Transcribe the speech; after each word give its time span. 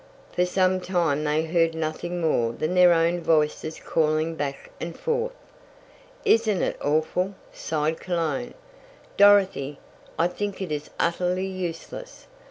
For 0.31 0.47
some 0.47 0.79
time 0.81 1.23
they 1.25 1.43
heard 1.45 1.75
nothing 1.75 2.19
more 2.21 2.53
than 2.53 2.73
their 2.73 2.91
own 2.91 3.21
voices 3.21 3.79
calling 3.79 4.33
back 4.33 4.71
and 4.79 4.97
forth. 4.97 5.35
"Isn't 6.25 6.63
it 6.63 6.81
awful?" 6.81 7.35
sighed 7.53 7.99
Cologne. 7.99 8.55
"Dorothy, 9.15 9.77
I 10.17 10.27
think 10.27 10.59
it 10.59 10.71
is 10.71 10.89
utterly 10.99 11.45
useless. 11.45 12.25